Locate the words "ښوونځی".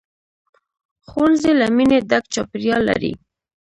1.09-1.51